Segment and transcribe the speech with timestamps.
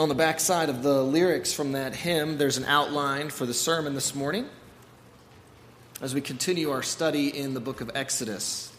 [0.00, 3.52] On the back side of the lyrics from that hymn, there's an outline for the
[3.52, 4.48] sermon this morning
[6.00, 8.72] as we continue our study in the book of Exodus.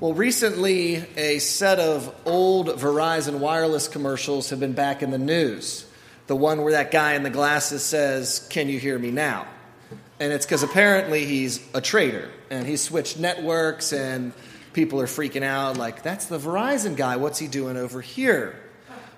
[0.00, 5.86] Well, recently, a set of old Verizon wireless commercials have been back in the news.
[6.26, 9.46] The one where that guy in the glasses says, Can you hear me now?
[10.18, 14.32] And it's because apparently he's a traitor and he switched networks and
[14.74, 17.16] people are freaking out like, that's the Verizon guy.
[17.16, 18.60] What's he doing over here?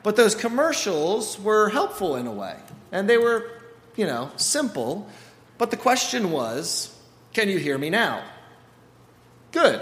[0.02, 2.56] But those commercials were helpful in a way
[2.92, 3.50] and they were,
[3.96, 5.10] you know, simple.
[5.58, 6.96] But the question was,
[7.32, 8.22] can you hear me now?
[9.50, 9.80] Good.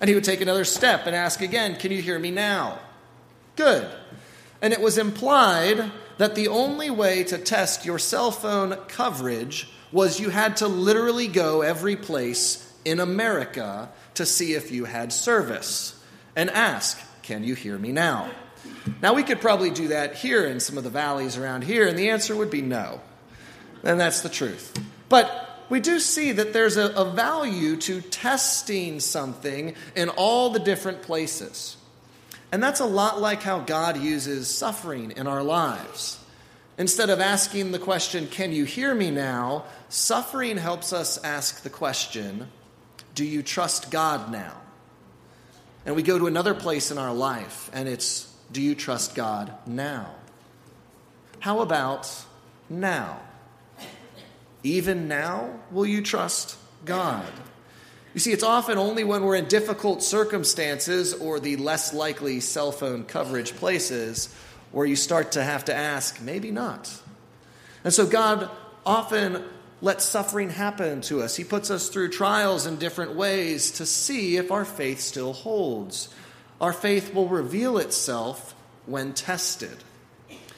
[0.00, 2.78] And he would take another step and ask again, can you hear me now?
[3.56, 3.88] Good.
[4.60, 10.20] And it was implied that the only way to test your cell phone coverage was
[10.20, 16.00] you had to literally go every place in America to see if you had service
[16.36, 18.30] and ask, Can you hear me now?
[19.02, 21.98] Now, we could probably do that here in some of the valleys around here, and
[21.98, 23.00] the answer would be no.
[23.82, 24.78] And that's the truth.
[25.08, 30.58] But we do see that there's a, a value to testing something in all the
[30.58, 31.76] different places.
[32.52, 36.20] And that's a lot like how God uses suffering in our lives.
[36.76, 39.64] Instead of asking the question, Can you hear me now?
[39.88, 42.48] suffering helps us ask the question,
[43.14, 44.54] Do you trust God now?
[45.86, 49.52] And we go to another place in our life, and it's, Do you trust God
[49.66, 50.14] now?
[51.40, 52.10] How about
[52.68, 53.20] now?
[54.62, 57.26] Even now, will you trust God?
[58.14, 62.72] You see, it's often only when we're in difficult circumstances or the less likely cell
[62.72, 64.34] phone coverage places
[64.72, 66.90] where you start to have to ask, maybe not.
[67.82, 68.48] And so God
[68.86, 69.44] often
[69.84, 71.36] lets suffering happen to us.
[71.36, 76.08] He puts us through trials in different ways to see if our faith still holds.
[76.60, 78.54] Our faith will reveal itself
[78.86, 79.76] when tested.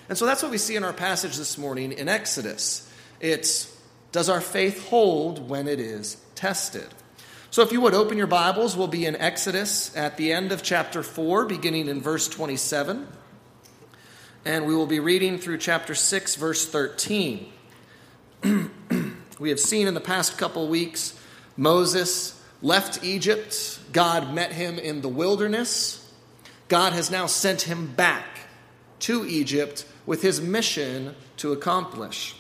[0.09, 2.89] And so that's what we see in our passage this morning in Exodus.
[3.21, 3.75] It's
[4.13, 6.87] does our faith hold when it is tested?
[7.51, 10.63] So if you would open your Bibles, we'll be in Exodus at the end of
[10.63, 13.09] chapter 4, beginning in verse 27
[14.47, 17.53] and we will be reading through chapter 6, verse 13.
[19.39, 21.19] we have seen in the past couple weeks
[21.57, 26.03] Moses left Egypt, God met him in the wilderness.
[26.69, 28.27] God has now sent him back
[29.01, 32.35] to Egypt with his mission to accomplish.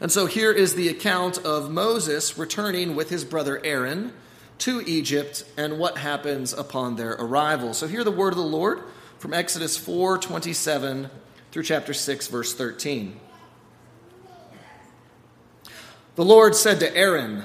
[0.00, 4.12] And so here is the account of Moses returning with his brother Aaron
[4.58, 7.74] to Egypt and what happens upon their arrival.
[7.74, 8.80] So hear the word of the Lord
[9.18, 11.08] from Exodus 4 27
[11.52, 13.18] through chapter 6, verse 13.
[16.14, 17.44] The Lord said to Aaron,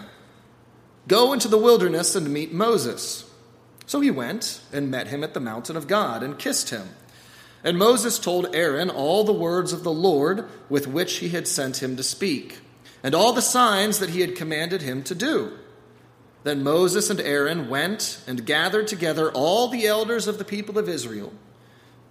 [1.07, 3.23] Go into the wilderness and meet Moses.
[3.85, 6.89] So he went and met him at the mountain of God and kissed him.
[7.63, 11.81] And Moses told Aaron all the words of the Lord with which he had sent
[11.81, 12.59] him to speak,
[13.01, 15.57] and all the signs that he had commanded him to do.
[16.44, 20.88] Then Moses and Aaron went and gathered together all the elders of the people of
[20.89, 21.34] Israel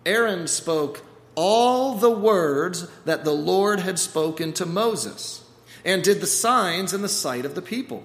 [0.05, 1.03] Aaron spoke
[1.35, 5.46] all the words that the Lord had spoken to Moses
[5.87, 8.05] and did the signs in the sight of the people.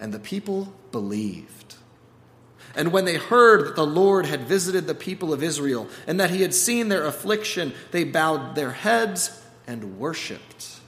[0.00, 1.76] And the people believed.
[2.74, 6.30] And when they heard that the Lord had visited the people of Israel and that
[6.30, 10.80] he had seen their affliction, they bowed their heads and worshiped.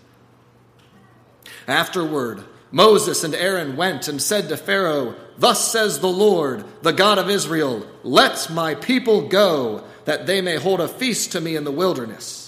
[1.69, 7.19] Afterward, Moses and Aaron went and said to Pharaoh, Thus says the Lord, the God
[7.19, 11.65] of Israel, Let my people go that they may hold a feast to me in
[11.65, 12.44] the wilderness.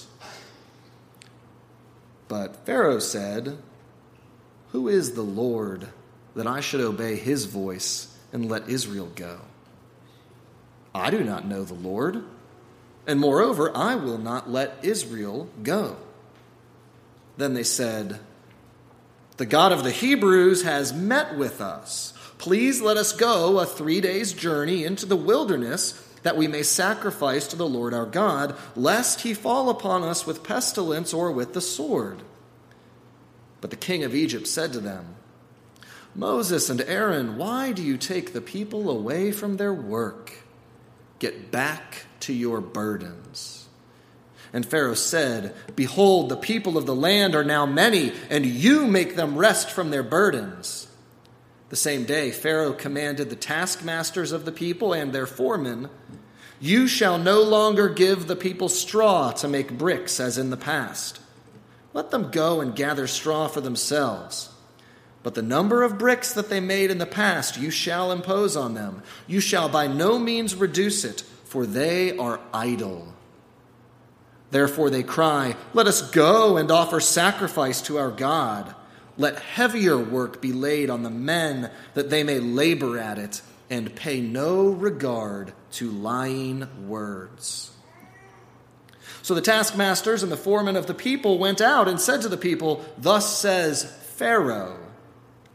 [2.27, 3.57] But Pharaoh said,
[4.71, 5.87] Who is the Lord
[6.35, 9.39] that I should obey his voice and let Israel go?
[10.93, 12.23] I do not know the Lord,
[13.05, 15.97] and moreover, I will not let Israel go.
[17.37, 18.19] Then they said,
[19.37, 22.13] The God of the Hebrews has met with us.
[22.37, 27.47] Please let us go a three days' journey into the wilderness that we may sacrifice
[27.47, 31.61] to the Lord our God, lest he fall upon us with pestilence or with the
[31.61, 32.19] sword.
[33.61, 35.15] But the king of Egypt said to them,
[36.13, 40.33] Moses and Aaron, why do you take the people away from their work?
[41.19, 43.69] Get back to your burdens.
[44.51, 49.15] And Pharaoh said, Behold, the people of the land are now many, and you make
[49.15, 50.89] them rest from their burdens.
[51.69, 55.89] The same day, Pharaoh commanded the taskmasters of the people and their foremen
[56.59, 61.19] You shall no longer give the people straw to make bricks as in the past.
[61.93, 64.49] Let them go and gather straw for themselves.
[65.23, 68.73] But the number of bricks that they made in the past you shall impose on
[68.73, 69.03] them.
[69.27, 73.13] You shall by no means reduce it, for they are idle.
[74.51, 78.73] Therefore they cry, Let us go and offer sacrifice to our God.
[79.17, 83.95] Let heavier work be laid on the men, that they may labor at it, and
[83.95, 87.71] pay no regard to lying words.
[89.21, 92.37] So the taskmasters and the foremen of the people went out and said to the
[92.37, 93.83] people, Thus says
[94.15, 94.79] Pharaoh,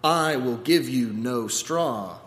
[0.05, 2.19] I will give you no straw.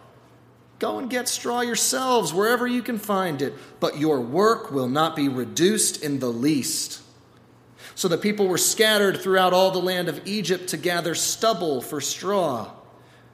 [0.80, 5.16] Go and get straw yourselves wherever you can find it, but your work will not
[5.16, 7.02] be reduced in the least.
[7.96, 12.02] So the people were scattered throughout all the land of Egypt to gather stubble for
[12.02, 12.72] straw.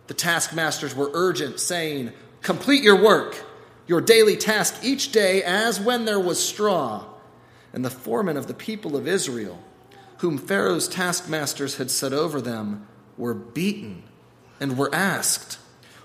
[0.06, 2.12] The taskmasters were urgent, saying,
[2.44, 3.44] Complete your work,
[3.91, 7.03] your daily task each day, as when there was straw.
[7.73, 9.61] And the foremen of the people of Israel,
[10.19, 14.03] whom Pharaoh's taskmasters had set over them, were beaten
[14.61, 15.57] and were asked,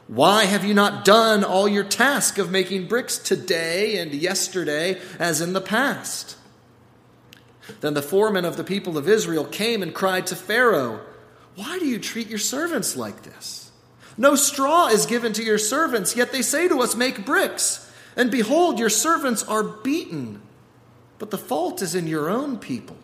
[0.08, 5.40] why have you not done all your task of making bricks today and yesterday as
[5.40, 6.36] in the past?
[7.82, 11.00] Then the foremen of the people of Israel came and cried to Pharaoh,
[11.54, 13.65] Why do you treat your servants like this?
[14.18, 17.82] No straw is given to your servants, yet they say to us, Make bricks.
[18.16, 20.40] And behold, your servants are beaten.
[21.18, 22.96] But the fault is in your own people.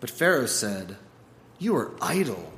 [0.00, 0.96] But Pharaoh said,
[1.58, 2.52] You are idle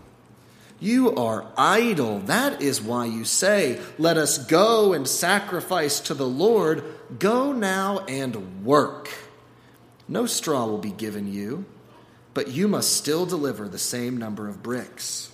[0.83, 2.19] you are idle.
[2.19, 6.83] That is why you say, Let us go and sacrifice to the Lord.
[7.21, 9.09] Go now and work.
[10.09, 11.65] No straw will be given you,
[12.35, 15.31] but you must still deliver the same number of bricks.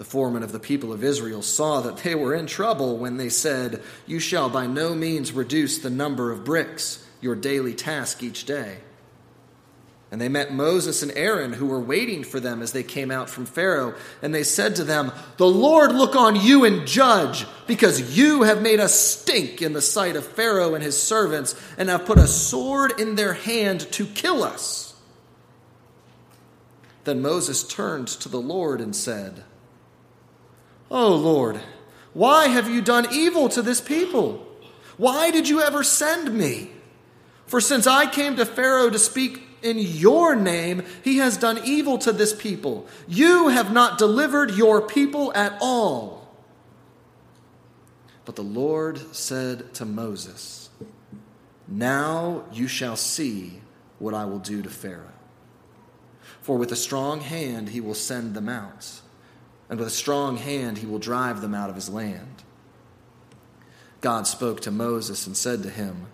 [0.00, 3.28] The foreman of the people of Israel saw that they were in trouble when they
[3.28, 8.46] said, You shall by no means reduce the number of bricks, your daily task each
[8.46, 8.78] day.
[10.10, 13.28] And they met Moses and Aaron, who were waiting for them as they came out
[13.28, 13.94] from Pharaoh.
[14.22, 18.62] And they said to them, The Lord look on you and judge, because you have
[18.62, 22.26] made us stink in the sight of Pharaoh and his servants, and have put a
[22.26, 24.94] sword in their hand to kill us.
[27.04, 29.44] Then Moses turned to the Lord and said,
[30.90, 31.60] O Lord,
[32.12, 34.46] why have you done evil to this people?
[34.96, 36.70] Why did you ever send me?
[37.46, 41.98] For since I came to Pharaoh to speak in your name he has done evil
[41.98, 42.86] to this people.
[43.06, 46.28] You have not delivered your people at all.
[48.24, 50.70] But the Lord said to Moses,
[51.66, 53.60] Now you shall see
[53.98, 55.12] what I will do to Pharaoh.
[56.40, 59.00] For with a strong hand he will send them out,
[59.70, 62.42] and with a strong hand he will drive them out of his land.
[64.02, 66.06] God spoke to Moses and said to him,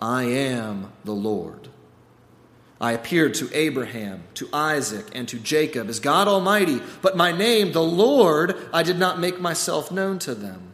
[0.00, 1.68] I am the Lord
[2.82, 7.70] I appeared to Abraham, to Isaac, and to Jacob as God Almighty, but my name,
[7.70, 10.71] the Lord, I did not make myself known to them.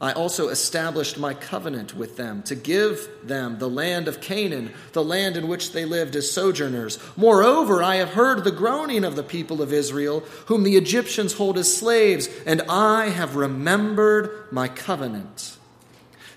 [0.00, 5.04] I also established my covenant with them to give them the land of Canaan, the
[5.04, 6.98] land in which they lived as sojourners.
[7.16, 11.58] Moreover, I have heard the groaning of the people of Israel, whom the Egyptians hold
[11.58, 15.58] as slaves, and I have remembered my covenant.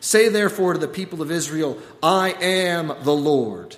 [0.01, 3.77] Say therefore to the people of Israel, I am the Lord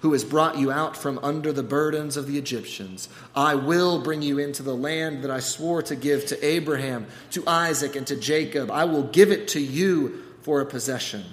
[0.00, 3.08] who has brought you out from under the burdens of the Egyptians.
[3.34, 7.46] I will bring you into the land that I swore to give to Abraham, to
[7.46, 8.70] Isaac, and to Jacob.
[8.70, 11.24] I will give it to you for a possession.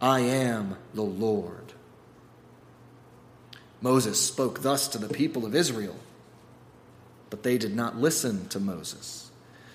[0.00, 1.74] I am the Lord.
[3.82, 5.96] Moses spoke thus to the people of Israel,
[7.28, 9.30] but they did not listen to Moses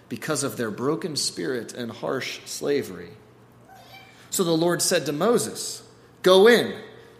[0.09, 3.09] because of their broken spirit and harsh slavery.
[4.29, 5.81] So the Lord said to Moses,
[6.21, 6.75] Go in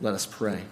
[0.00, 0.62] Let us pray.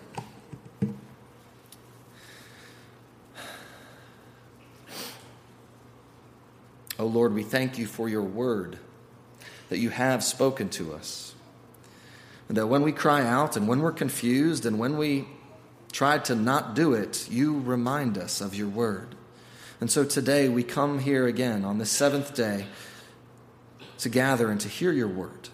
[6.98, 8.78] Oh Lord, we thank you for your word
[9.68, 11.34] that you have spoken to us.
[12.48, 15.26] And that when we cry out and when we're confused and when we
[15.90, 19.14] try to not do it, you remind us of your word.
[19.80, 22.66] And so today we come here again on the seventh day
[23.98, 25.48] to gather and to hear your word.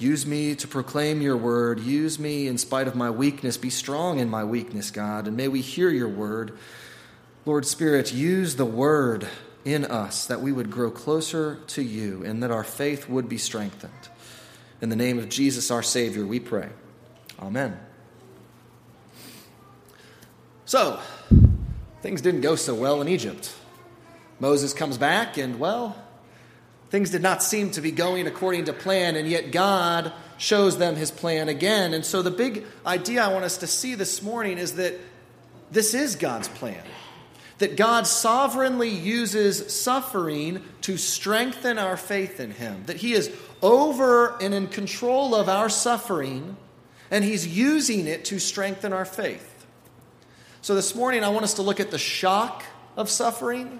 [0.00, 1.78] Use me to proclaim your word.
[1.78, 3.58] Use me in spite of my weakness.
[3.58, 5.28] Be strong in my weakness, God.
[5.28, 6.56] And may we hear your word.
[7.44, 9.28] Lord Spirit, use the word
[9.62, 13.36] in us that we would grow closer to you and that our faith would be
[13.36, 13.92] strengthened.
[14.80, 16.70] In the name of Jesus, our Savior, we pray.
[17.38, 17.78] Amen.
[20.64, 20.98] So,
[22.00, 23.54] things didn't go so well in Egypt.
[24.38, 25.94] Moses comes back, and well,
[26.90, 30.96] Things did not seem to be going according to plan, and yet God shows them
[30.96, 31.94] his plan again.
[31.94, 34.94] And so, the big idea I want us to see this morning is that
[35.70, 36.82] this is God's plan.
[37.58, 42.82] That God sovereignly uses suffering to strengthen our faith in Him.
[42.86, 43.30] That He is
[43.62, 46.56] over and in control of our suffering,
[47.10, 49.46] and He's using it to strengthen our faith.
[50.60, 52.64] So, this morning, I want us to look at the shock
[52.96, 53.78] of suffering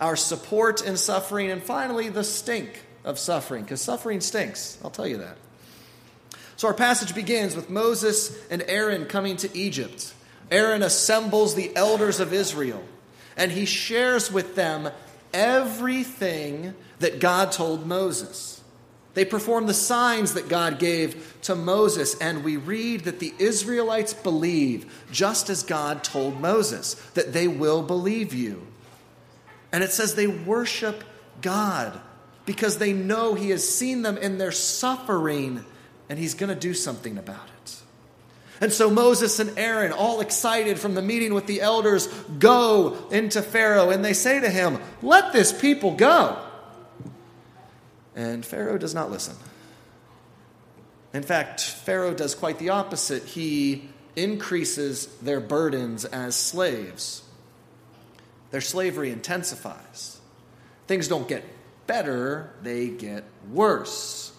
[0.00, 4.78] our support in suffering, and finally, the stink of suffering, because suffering stinks.
[4.82, 5.36] I'll tell you that.
[6.56, 10.14] So, our passage begins with Moses and Aaron coming to Egypt.
[10.50, 12.82] Aaron assembles the elders of Israel,
[13.36, 14.90] and he shares with them
[15.32, 18.62] everything that God told Moses.
[19.14, 24.14] They perform the signs that God gave to Moses, and we read that the Israelites
[24.14, 28.66] believe, just as God told Moses, that they will believe you.
[29.72, 31.04] And it says they worship
[31.40, 32.00] God
[32.46, 35.64] because they know He has seen them in their suffering
[36.08, 37.76] and He's going to do something about it.
[38.60, 42.08] And so Moses and Aaron, all excited from the meeting with the elders,
[42.38, 46.38] go into Pharaoh and they say to him, Let this people go.
[48.14, 49.34] And Pharaoh does not listen.
[51.14, 53.24] In fact, Pharaoh does quite the opposite.
[53.24, 57.22] He increases their burdens as slaves
[58.50, 60.20] their slavery intensifies.
[60.86, 61.44] Things don't get
[61.86, 64.32] better, they get worse.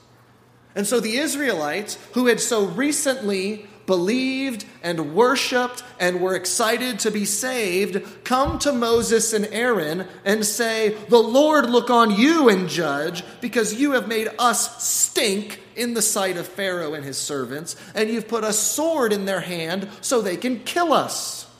[0.76, 7.12] And so the Israelites, who had so recently believed and worshiped and were excited to
[7.12, 12.70] be saved, come to Moses and Aaron and say, The Lord look on you and
[12.70, 17.76] judge, because you have made us stink in the sight of Pharaoh and his servants,
[17.94, 21.51] and you've put a sword in their hand so they can kill us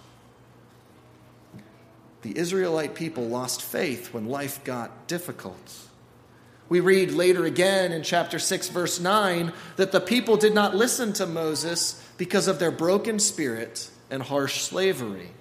[2.22, 5.74] the Israelite people lost faith when life got difficult.
[6.70, 11.12] We read later again in chapter 6, verse 9, that the people did not listen
[11.14, 15.32] to Moses because of their broken spirit and harsh slavery.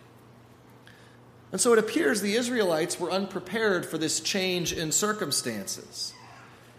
[1.53, 6.15] And so it appears the Israelites were unprepared for this change in circumstances.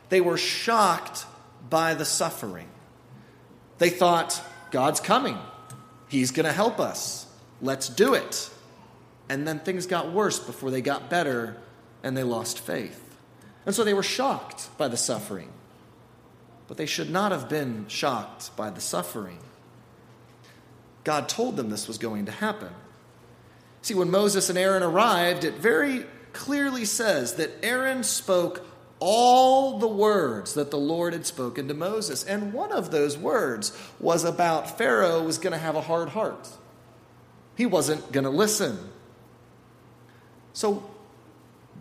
[0.09, 1.25] They were shocked
[1.69, 2.67] by the suffering.
[3.77, 4.41] They thought,
[4.71, 5.37] God's coming,
[6.07, 7.25] He's going to help us.
[7.61, 8.49] Let's do it.
[9.31, 11.55] And then things got worse before they got better
[12.03, 13.15] and they lost faith.
[13.65, 15.47] And so they were shocked by the suffering.
[16.67, 19.37] But they should not have been shocked by the suffering.
[21.05, 22.71] God told them this was going to happen.
[23.81, 28.65] See, when Moses and Aaron arrived, it very clearly says that Aaron spoke
[28.99, 32.25] all the words that the Lord had spoken to Moses.
[32.25, 36.49] And one of those words was about Pharaoh was going to have a hard heart.
[37.55, 38.90] He wasn't going to listen.
[40.53, 40.83] So,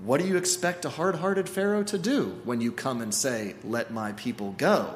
[0.04, 3.54] what do you expect a hard hearted Pharaoh to do when you come and say,
[3.64, 4.94] Let my people go?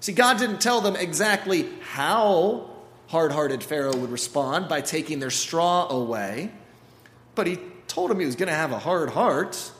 [0.00, 2.70] See, God didn't tell them exactly how
[3.08, 6.50] hard hearted Pharaoh would respond by taking their straw away,
[7.34, 7.58] but He
[7.90, 9.72] told him he was going to have a hard heart.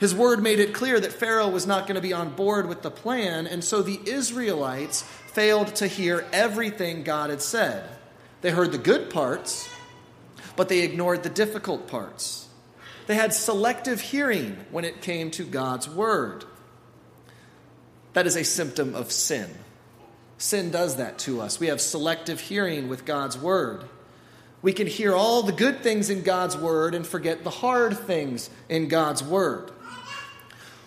[0.00, 2.82] His word made it clear that Pharaoh was not going to be on board with
[2.82, 7.88] the plan, and so the Israelites failed to hear everything God had said.
[8.40, 9.68] They heard the good parts,
[10.56, 12.48] but they ignored the difficult parts.
[13.06, 16.44] They had selective hearing when it came to God's word.
[18.12, 19.50] That is a symptom of sin.
[20.38, 21.58] Sin does that to us.
[21.58, 23.84] We have selective hearing with God's word.
[24.60, 28.48] We can hear all the good things in God's word and forget the hard things
[28.68, 29.70] in God's word.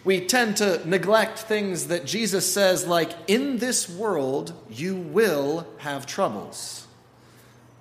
[0.06, 6.06] We tend to neglect things that Jesus says, like, in this world you will have
[6.06, 6.86] troubles.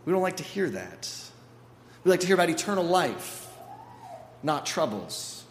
[0.05, 1.11] We don't like to hear that.
[2.05, 3.49] We like to hear about eternal life,
[4.43, 5.45] not troubles.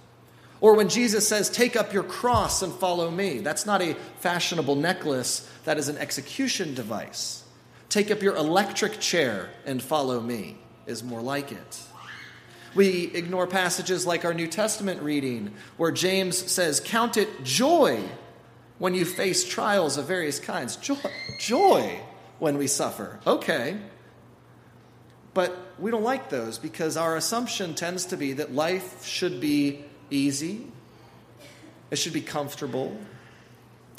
[0.62, 4.76] Or when Jesus says, Take up your cross and follow me, that's not a fashionable
[4.76, 7.44] necklace, that is an execution device.
[7.90, 11.80] Take up your electric chair and follow me is more like it.
[12.76, 18.02] We ignore passages like our New Testament reading, where James says, Count it joy
[18.80, 20.76] when you face trials of various kinds.
[20.78, 20.98] Joy,
[21.40, 22.00] joy
[22.40, 23.20] when we suffer.
[23.28, 23.78] Okay.
[25.34, 29.84] But we don't like those because our assumption tends to be that life should be
[30.10, 30.68] easy,
[31.92, 32.98] it should be comfortable.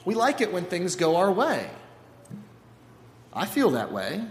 [0.04, 1.70] We like it when things go our way.
[3.32, 4.24] I feel that way.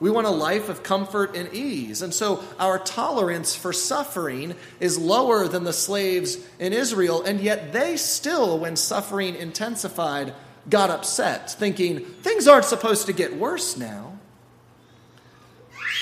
[0.00, 2.02] We want a life of comfort and ease.
[2.02, 7.72] And so our tolerance for suffering is lower than the slaves in Israel, and yet
[7.72, 10.34] they still, when suffering intensified,
[10.70, 14.17] got upset, thinking things aren't supposed to get worse now.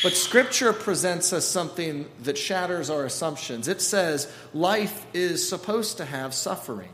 [0.03, 3.67] But Scripture presents us something that shatters our assumptions.
[3.67, 6.91] It says life is supposed to have suffering.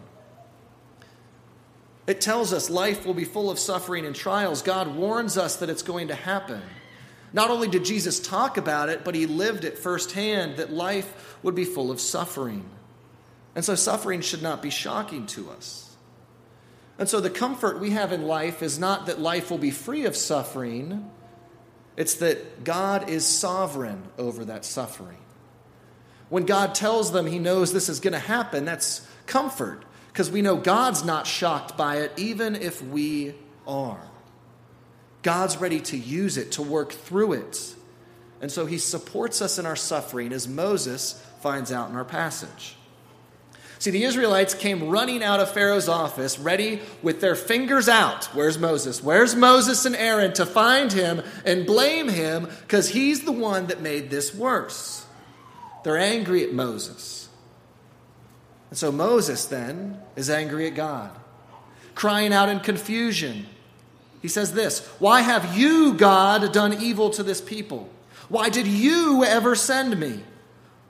[2.07, 4.63] It tells us life will be full of suffering and trials.
[4.63, 6.63] God warns us that it's going to happen.
[7.33, 11.55] Not only did Jesus talk about it, but he lived it firsthand that life would
[11.55, 12.69] be full of suffering.
[13.55, 15.97] And so suffering should not be shocking to us.
[16.99, 20.05] And so the comfort we have in life is not that life will be free
[20.05, 21.11] of suffering,
[21.97, 25.19] it's that God is sovereign over that suffering.
[26.29, 30.43] When God tells them he knows this is going to happen, that's comfort because we
[30.43, 33.35] know God's not shocked by it, even if we
[33.67, 34.01] are.
[35.23, 37.75] God's ready to use it, to work through it.
[38.41, 42.77] And so he supports us in our suffering, as Moses finds out in our passage.
[43.83, 48.27] See, the Israelites came running out of Pharaoh's office, ready with their fingers out.
[48.27, 49.03] Where's Moses?
[49.03, 53.81] Where's Moses and Aaron to find him and blame him because he's the one that
[53.81, 55.05] made this worse?
[55.83, 57.29] They're angry at Moses.
[58.71, 61.11] And so Moses then is angry at God,
[61.97, 63.47] crying out in confusion.
[64.21, 67.91] He says this Why have you, God, done evil to this people?
[68.29, 70.21] Why did you ever send me?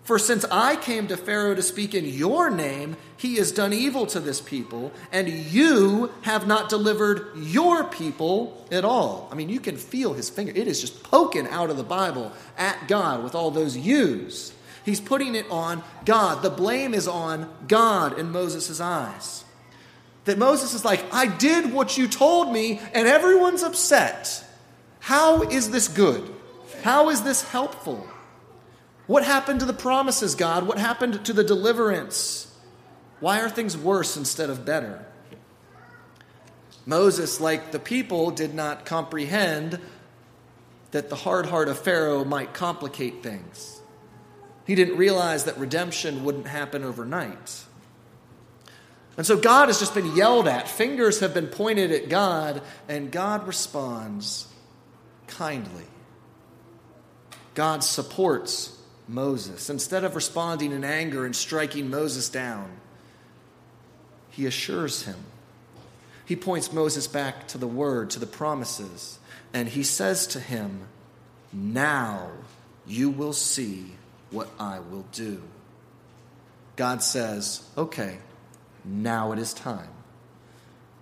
[0.04, 4.04] For since I came to Pharaoh to speak in your name, he has done evil
[4.06, 9.28] to this people, and you have not delivered your people at all.
[9.30, 10.52] I mean, you can feel his finger.
[10.54, 14.52] It is just poking out of the Bible at God with all those yous.
[14.84, 16.42] He's putting it on God.
[16.42, 19.44] The blame is on God in Moses' eyes.
[20.24, 24.44] That Moses is like, I did what you told me, and everyone's upset.
[24.98, 26.28] How is this good?
[26.82, 28.08] How is this helpful?
[29.06, 30.66] What happened to the promises, God?
[30.66, 32.52] What happened to the deliverance?
[33.20, 35.04] Why are things worse instead of better?
[36.86, 39.78] Moses, like the people, did not comprehend
[40.90, 43.80] that the hard heart of Pharaoh might complicate things.
[44.66, 47.64] He didn't realize that redemption wouldn't happen overnight.
[49.16, 50.68] And so God has just been yelled at.
[50.68, 54.46] Fingers have been pointed at God, and God responds
[55.26, 55.84] kindly.
[57.54, 58.71] God supports
[59.08, 59.68] Moses.
[59.68, 62.70] Instead of responding in anger and striking Moses down,
[64.30, 65.16] he assures him.
[66.24, 69.18] He points Moses back to the word, to the promises,
[69.52, 70.86] and he says to him,
[71.52, 72.30] Now
[72.86, 73.92] you will see
[74.30, 75.42] what I will do.
[76.76, 78.18] God says, Okay,
[78.84, 79.88] now it is time.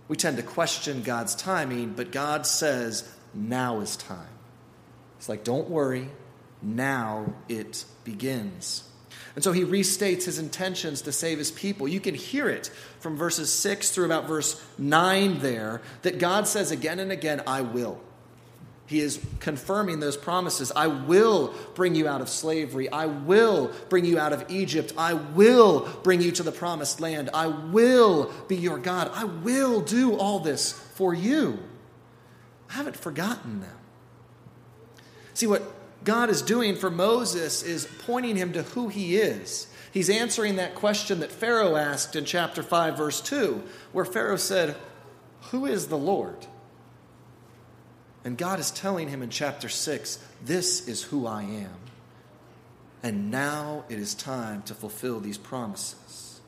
[0.08, 4.26] We tend to question God's timing, but God says, Now is time.
[5.18, 6.08] It's like, Don't worry,
[6.62, 8.84] now it begins.
[9.34, 11.86] And so he restates his intentions to save his people.
[11.86, 12.68] You can hear it
[12.98, 17.62] from verses 6 through about verse 9 there that God says again and again, I
[17.62, 18.00] will.
[18.86, 20.72] He is confirming those promises.
[20.74, 22.90] I will bring you out of slavery.
[22.90, 24.92] I will bring you out of Egypt.
[24.98, 27.30] I will bring you to the promised land.
[27.32, 29.12] I will be your God.
[29.14, 31.60] I will do all this for you.
[32.68, 33.76] I haven't forgotten them.
[35.34, 35.62] See, what
[36.04, 39.66] God is doing for Moses is pointing him to who he is.
[39.92, 44.76] He's answering that question that Pharaoh asked in chapter 5, verse 2, where Pharaoh said,
[45.50, 46.46] Who is the Lord?
[48.24, 51.76] And God is telling him in chapter 6, This is who I am.
[53.02, 56.40] And now it is time to fulfill these promises.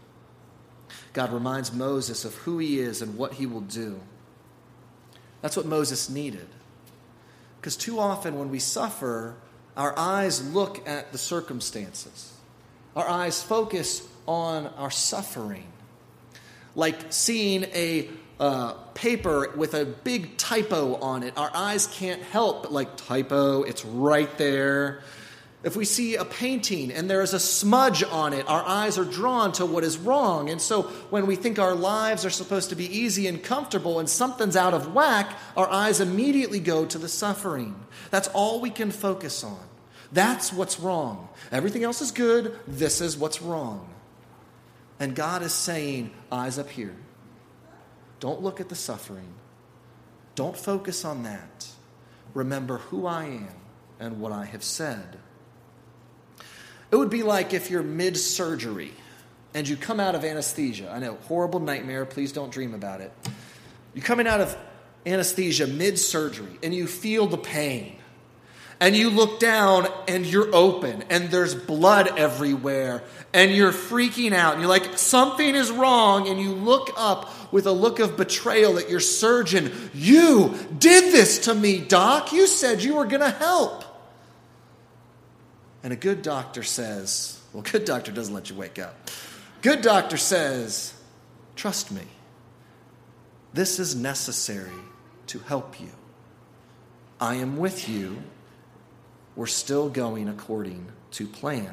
[1.12, 4.00] God reminds Moses of who he is and what he will do.
[5.40, 6.48] That's what Moses needed.
[7.62, 9.36] Because too often when we suffer,
[9.76, 12.32] our eyes look at the circumstances,
[12.96, 15.68] our eyes focus on our suffering.
[16.74, 18.08] Like seeing a
[18.40, 23.62] uh, paper with a big typo on it, our eyes can't help but like typo,
[23.62, 25.02] it's right there.
[25.64, 29.04] If we see a painting and there is a smudge on it, our eyes are
[29.04, 30.50] drawn to what is wrong.
[30.50, 34.08] And so when we think our lives are supposed to be easy and comfortable and
[34.08, 37.76] something's out of whack, our eyes immediately go to the suffering.
[38.10, 39.60] That's all we can focus on.
[40.10, 41.28] That's what's wrong.
[41.52, 42.58] Everything else is good.
[42.66, 43.88] This is what's wrong.
[44.98, 46.96] And God is saying, eyes up here.
[48.18, 49.34] Don't look at the suffering.
[50.34, 51.68] Don't focus on that.
[52.34, 53.48] Remember who I am
[54.00, 55.18] and what I have said.
[56.92, 58.92] It would be like if you're mid surgery
[59.54, 60.90] and you come out of anesthesia.
[60.92, 62.04] I know, horrible nightmare.
[62.04, 63.10] Please don't dream about it.
[63.94, 64.56] You're coming out of
[65.06, 67.96] anesthesia mid surgery and you feel the pain.
[68.78, 74.54] And you look down and you're open and there's blood everywhere and you're freaking out
[74.54, 76.28] and you're like, something is wrong.
[76.28, 79.72] And you look up with a look of betrayal at your surgeon.
[79.94, 82.32] You did this to me, doc.
[82.32, 83.84] You said you were going to help.
[85.82, 89.10] And a good doctor says, well, good doctor doesn't let you wake up.
[89.62, 90.94] Good doctor says,
[91.56, 92.02] trust me.
[93.52, 94.70] This is necessary
[95.28, 95.90] to help you.
[97.20, 98.22] I am with you.
[99.36, 101.72] We're still going according to plan.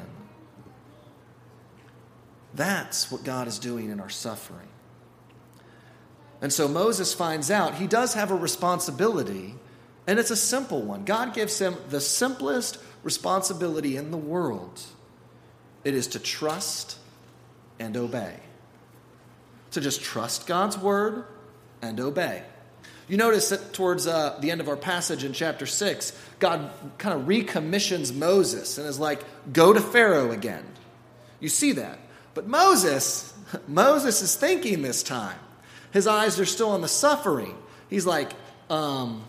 [2.54, 4.68] That's what God is doing in our suffering.
[6.42, 9.54] And so Moses finds out he does have a responsibility,
[10.06, 11.04] and it's a simple one.
[11.04, 14.82] God gives him the simplest responsibility in the world
[15.84, 16.98] it is to trust
[17.78, 18.34] and obey.
[19.72, 21.24] To just trust God's word
[21.80, 22.42] and obey.
[23.08, 27.18] You notice that towards uh, the end of our passage in chapter 6, God kind
[27.18, 29.20] of recommissions Moses and is like,
[29.52, 30.64] go to Pharaoh again.
[31.40, 31.98] You see that.
[32.34, 33.34] But Moses,
[33.68, 35.38] Moses is thinking this time.
[35.92, 37.56] His eyes are still on the suffering.
[37.88, 38.30] He's like,
[38.68, 39.24] um,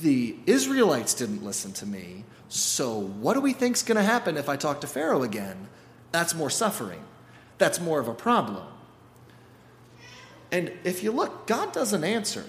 [0.00, 2.24] the Israelites didn't listen to me.
[2.50, 5.68] So what do we think's going to happen if I talk to Pharaoh again?
[6.10, 7.02] That's more suffering.
[7.58, 8.66] That's more of a problem.
[10.50, 12.44] And if you look, God doesn't answer.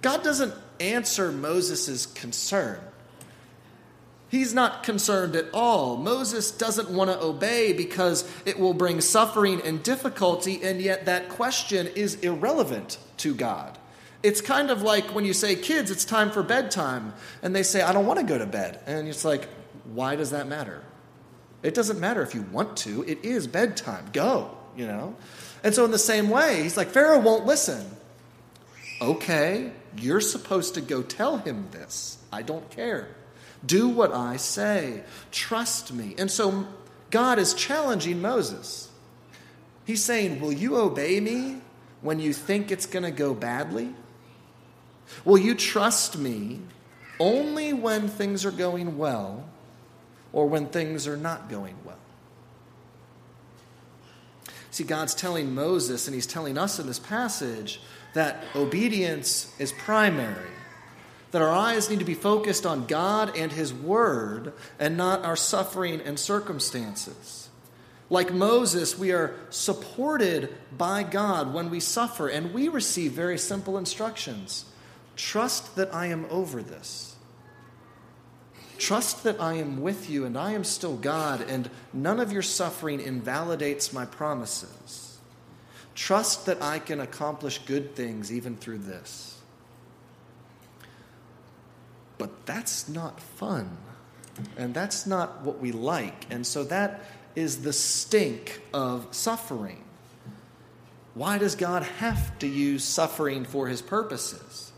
[0.00, 2.78] God doesn't answer Moses' concern.
[4.28, 5.96] He's not concerned at all.
[5.96, 11.28] Moses doesn't want to obey because it will bring suffering and difficulty, and yet that
[11.28, 13.76] question is irrelevant to God.
[14.22, 17.82] It's kind of like when you say, kids, it's time for bedtime, and they say,
[17.82, 18.80] I don't want to go to bed.
[18.86, 19.48] And it's like,
[19.92, 20.82] why does that matter?
[21.62, 24.06] It doesn't matter if you want to, it is bedtime.
[24.12, 25.16] Go, you know?
[25.64, 27.84] And so, in the same way, he's like, Pharaoh won't listen.
[29.00, 32.18] Okay, you're supposed to go tell him this.
[32.32, 33.08] I don't care.
[33.64, 35.02] Do what I say.
[35.30, 36.14] Trust me.
[36.18, 36.66] And so,
[37.10, 38.90] God is challenging Moses.
[39.84, 41.60] He's saying, Will you obey me
[42.00, 43.94] when you think it's going to go badly?
[45.24, 46.60] Will you trust me
[47.20, 49.48] only when things are going well
[50.32, 51.98] or when things are not going well?
[54.70, 57.80] See, God's telling Moses, and He's telling us in this passage,
[58.14, 60.48] that obedience is primary.
[61.30, 65.36] That our eyes need to be focused on God and His Word and not our
[65.36, 67.50] suffering and circumstances.
[68.08, 73.78] Like Moses, we are supported by God when we suffer, and we receive very simple
[73.78, 74.66] instructions.
[75.16, 77.16] Trust that I am over this.
[78.78, 82.42] Trust that I am with you and I am still God, and none of your
[82.42, 85.18] suffering invalidates my promises.
[85.94, 89.38] Trust that I can accomplish good things even through this.
[92.18, 93.76] But that's not fun.
[94.56, 96.26] And that's not what we like.
[96.30, 97.04] And so that
[97.36, 99.84] is the stink of suffering.
[101.14, 104.71] Why does God have to use suffering for his purposes?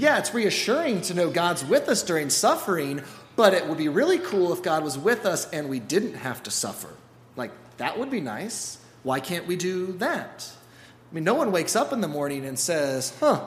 [0.00, 3.02] Yeah, it's reassuring to know God's with us during suffering,
[3.36, 6.42] but it would be really cool if God was with us and we didn't have
[6.44, 6.88] to suffer.
[7.36, 8.78] Like, that would be nice.
[9.02, 10.50] Why can't we do that?
[11.10, 13.44] I mean, no one wakes up in the morning and says, huh,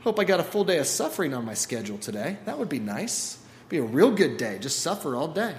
[0.00, 2.36] hope I got a full day of suffering on my schedule today.
[2.44, 3.38] That would be nice.
[3.70, 4.58] Be a real good day.
[4.60, 5.54] Just suffer all day.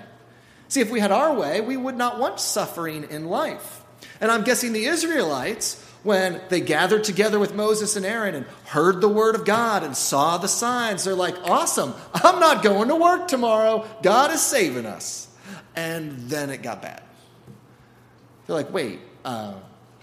[0.68, 3.82] See, if we had our way, we would not want suffering in life.
[4.22, 9.02] And I'm guessing the Israelites when they gathered together with Moses and Aaron and heard
[9.02, 11.04] the word of God and saw the signs.
[11.04, 13.88] They're like, awesome, I'm not going to work tomorrow.
[14.04, 15.28] God is saving us.
[15.76, 17.02] And then it got bad.
[18.46, 19.56] They're like, wait, uh,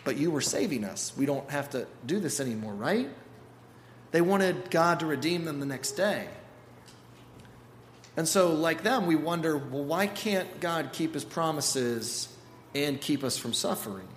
[0.03, 1.13] but you were saving us.
[1.17, 3.09] We don't have to do this anymore, right?
[4.11, 6.27] They wanted God to redeem them the next day.
[8.17, 12.29] And so, like them, we wonder well, why can't God keep his promises
[12.75, 14.09] and keep us from suffering?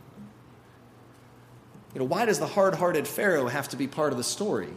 [1.96, 4.74] You know, why does the hard hearted Pharaoh have to be part of the story?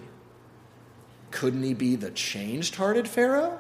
[1.33, 3.59] Couldn't he be the changed hearted Pharaoh?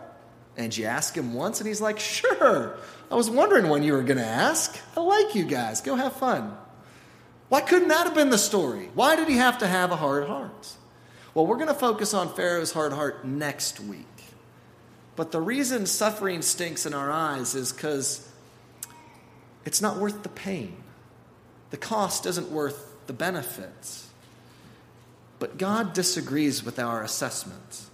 [0.57, 2.79] And you ask him once, and he's like, Sure.
[3.11, 4.79] I was wondering when you were going to ask.
[4.97, 5.81] I like you guys.
[5.81, 6.57] Go have fun.
[7.49, 8.91] Why couldn't that have been the story?
[8.95, 10.73] Why did he have to have a hard heart?
[11.35, 14.07] Well, we're going to focus on Pharaoh's hard heart next week.
[15.17, 18.29] But the reason suffering stinks in our eyes is because
[19.65, 20.77] it's not worth the pain.
[21.71, 24.09] The cost isn't worth the benefits.
[25.41, 27.87] But God disagrees with our assessment.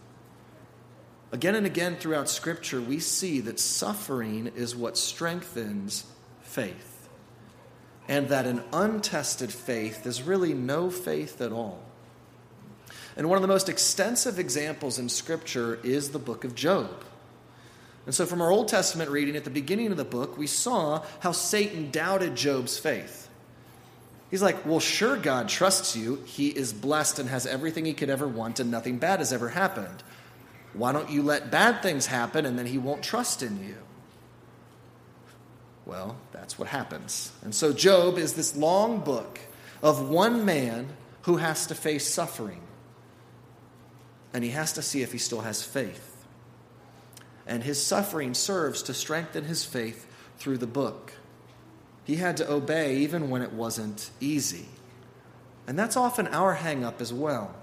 [1.33, 6.05] Again and again throughout Scripture, we see that suffering is what strengthens
[6.43, 7.09] faith,
[8.07, 11.81] and that an untested faith is really no faith at all.
[13.17, 17.05] And one of the most extensive examples in Scripture is the book of Job.
[18.07, 21.03] And so, from our Old Testament reading at the beginning of the book, we saw
[21.21, 23.24] how Satan doubted Job's faith.
[24.35, 26.21] He's like, Well, sure, God trusts you.
[26.27, 29.51] He is blessed and has everything he could ever want, and nothing bad has ever
[29.51, 30.03] happened.
[30.73, 33.77] Why don't you let bad things happen and then he won't trust in you?
[35.87, 37.31] Well, that's what happens.
[37.43, 39.39] And so, Job is this long book
[39.85, 40.89] of one man
[41.23, 42.63] who has to face suffering.
[44.33, 46.11] And he has to see if he still has faith
[47.47, 51.13] and his suffering serves to strengthen his faith through the book.
[52.05, 54.67] He had to obey even when it wasn't easy.
[55.67, 57.55] And that's often our hangup as well.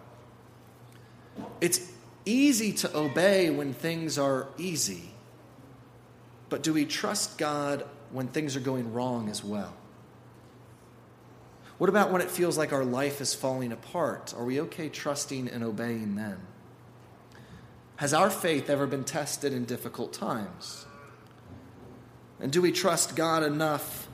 [1.61, 1.91] It's
[2.25, 5.11] easy to obey when things are easy,
[6.49, 9.73] but do we trust God when things are going wrong as well?
[11.77, 14.35] What about when it feels like our life is falling apart?
[14.37, 16.37] Are we okay trusting and obeying then?
[17.95, 20.85] Has our faith ever been tested in difficult times?
[22.39, 24.07] And do we trust God enough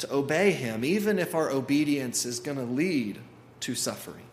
[0.00, 3.18] to obey Him, even if our obedience is going to lead
[3.60, 4.24] to suffering?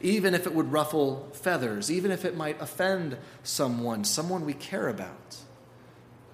[0.00, 4.88] Even if it would ruffle feathers, even if it might offend someone, someone we care
[4.88, 5.36] about?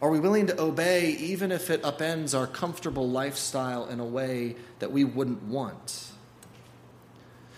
[0.03, 4.57] Are we willing to obey even if it upends our comfortable lifestyle in a way
[4.79, 6.11] that we wouldn't want?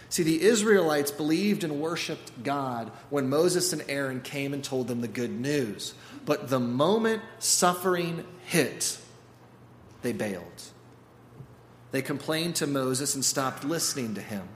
[0.09, 5.01] See, the Israelites believed and worshiped God when Moses and Aaron came and told them
[5.01, 5.95] the good news.
[6.27, 8.99] But the moment suffering hit,
[10.03, 10.63] they bailed.
[11.91, 14.49] They complained to Moses and stopped listening to him.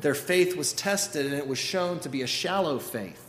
[0.00, 3.26] Their faith was tested and it was shown to be a shallow faith.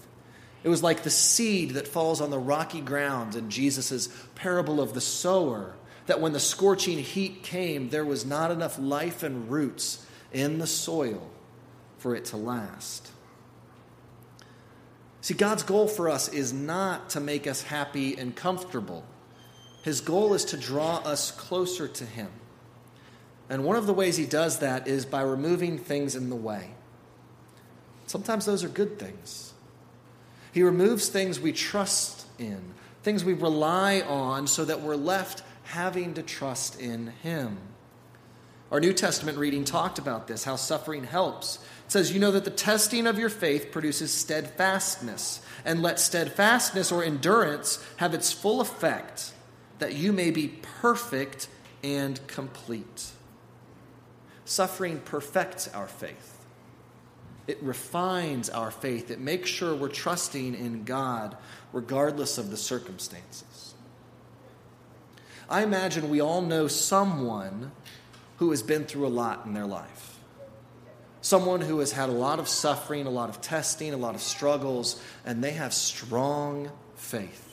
[0.64, 4.94] It was like the seed that falls on the rocky ground in Jesus' parable of
[4.94, 5.74] the sower,
[6.06, 10.68] that when the scorching heat came, there was not enough life and roots in the
[10.68, 11.30] soil
[11.98, 13.10] for it to last.
[15.22, 19.04] See, God's goal for us is not to make us happy and comfortable.
[19.82, 22.30] His goal is to draw us closer to Him.
[23.50, 26.72] And one of the ways He does that is by removing things in the way.
[28.08, 29.54] Sometimes those are good things.
[30.52, 32.62] He removes things we trust in,
[33.04, 37.58] things we rely on, so that we're left having to trust in Him.
[38.72, 42.46] Our New Testament reading talked about this, how suffering helps It says, You know that
[42.46, 48.62] the testing of your faith produces steadfastness, and let steadfastness or endurance have its full
[48.62, 49.34] effect,
[49.82, 50.48] that you may be
[50.82, 51.48] perfect
[51.84, 53.10] and complete.
[54.46, 56.46] Suffering perfects our faith.
[57.48, 59.10] It refines our faith.
[59.10, 61.36] It makes sure we're trusting in God
[61.74, 63.74] regardless of the circumstances.
[65.50, 67.72] I imagine we all know someone
[68.38, 70.12] who has been through a lot in their life
[71.24, 74.22] someone who has had a lot of suffering, a lot of testing, a lot of
[74.22, 77.51] struggles, and they have strong faith.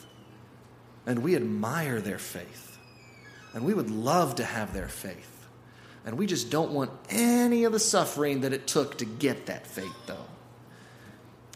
[1.08, 2.78] And we admire their faith.
[3.54, 5.46] And we would love to have their faith.
[6.04, 9.66] And we just don't want any of the suffering that it took to get that
[9.66, 10.26] faith, though.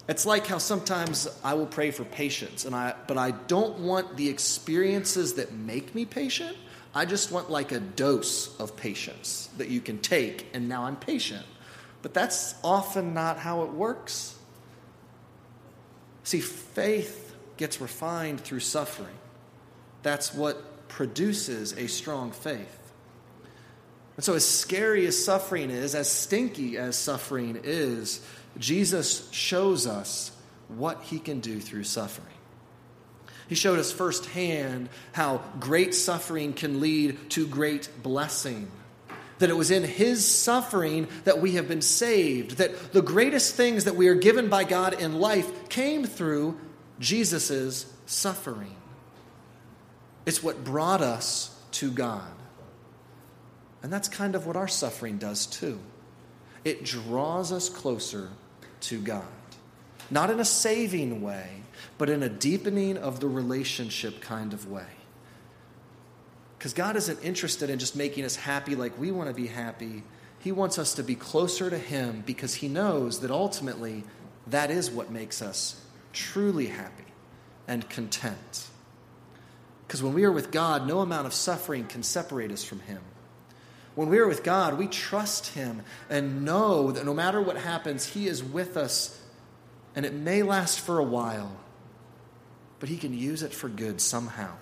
[0.08, 4.16] It's like how sometimes I will pray for patience, and I, but I don't want
[4.16, 6.56] the experiences that make me patient.
[6.94, 10.96] I just want like a dose of patience that you can take, and now I'm
[10.96, 11.44] patient.
[12.00, 14.34] But that's often not how it works.
[16.24, 19.18] See, faith gets refined through suffering.
[20.02, 22.78] That's what produces a strong faith.
[24.16, 28.24] And so, as scary as suffering is, as stinky as suffering is,
[28.58, 30.32] Jesus shows us
[30.68, 32.26] what he can do through suffering.
[33.48, 38.70] He showed us firsthand how great suffering can lead to great blessing
[39.42, 43.84] that it was in his suffering that we have been saved, that the greatest things
[43.84, 46.56] that we are given by God in life came through
[47.00, 48.76] Jesus' suffering.
[50.24, 52.30] It's what brought us to God.
[53.82, 55.78] And that's kind of what our suffering does too.
[56.64, 58.30] It draws us closer
[58.82, 59.24] to God.
[60.11, 61.62] Not in a saving way,
[61.98, 64.87] but in a deepening of the relationship kind of way.
[66.58, 70.04] Because God isn't interested in just making us happy like we want to be happy.
[70.38, 74.04] He wants us to be closer to Him because He knows that ultimately
[74.46, 77.04] that is what makes us truly happy
[77.66, 78.68] and content.
[79.92, 83.02] Because when we are with God, no amount of suffering can separate us from Him.
[83.94, 88.07] When we are with God, we trust Him and know that no matter what happens,
[88.07, 89.20] He is with us
[89.94, 91.55] and it may last for a while,
[92.81, 94.55] but He can use it for good somehow.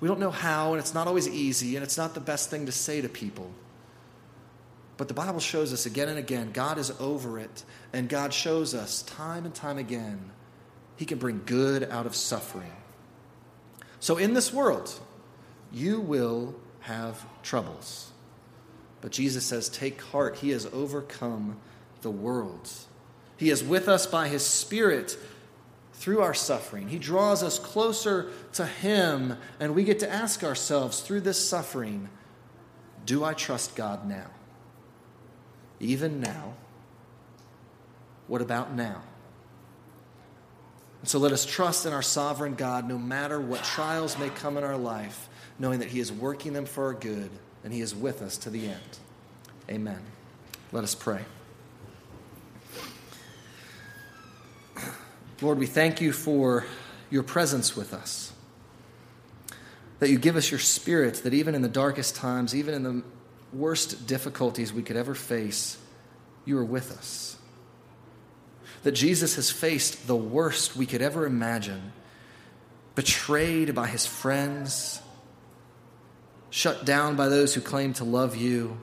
[0.00, 2.64] We don't know how, and it's not always easy, and it's not the best thing
[2.64, 3.50] to say to people.
[4.96, 8.74] But the Bible shows us again and again God is over it, and God shows
[8.74, 10.30] us time and time again
[10.96, 12.72] He can bring good out of suffering.
[14.00, 14.98] So in this world,
[15.72, 18.12] you will have troubles.
[19.00, 21.58] But Jesus says, Take heart, He has overcome
[22.02, 22.70] the world.
[23.36, 25.16] He is with us by His Spirit
[25.92, 26.88] through our suffering.
[26.88, 32.08] He draws us closer to Him, and we get to ask ourselves through this suffering
[33.04, 34.30] Do I trust God now?
[35.80, 36.54] Even now?
[38.26, 39.02] What about now?
[41.00, 44.56] And so let us trust in our sovereign God no matter what trials may come
[44.56, 47.30] in our life, knowing that He is working them for our good
[47.64, 48.98] and He is with us to the end.
[49.70, 50.00] Amen.
[50.72, 51.24] Let us pray.
[55.40, 56.66] Lord, we thank you for
[57.10, 58.32] your presence with us.
[60.00, 63.02] That you give us your spirit, that even in the darkest times, even in the
[63.52, 65.78] worst difficulties we could ever face,
[66.44, 67.36] you are with us.
[68.82, 71.92] That Jesus has faced the worst we could ever imagine
[72.98, 75.00] betrayed by his friends,
[76.50, 78.76] shut down by those who claim to love you,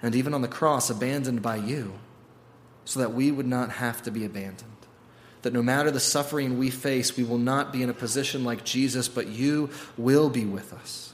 [0.00, 1.92] and even on the cross, abandoned by you,
[2.84, 4.70] so that we would not have to be abandoned.
[5.42, 8.64] That no matter the suffering we face, we will not be in a position like
[8.64, 11.12] Jesus, but you will be with us.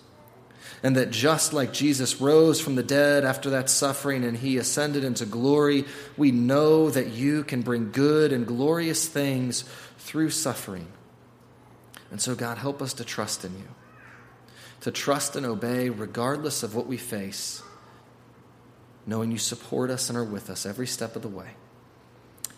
[0.84, 5.02] And that just like Jesus rose from the dead after that suffering and he ascended
[5.02, 9.64] into glory, we know that you can bring good and glorious things
[9.98, 10.86] through suffering.
[12.12, 13.64] And so, God, help us to trust in you
[14.84, 17.62] to trust and obey regardless of what we face,
[19.06, 21.48] knowing you support us and are with us every step of the way.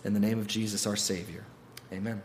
[0.03, 1.45] In the name of Jesus, our Savior.
[1.89, 2.21] Amen.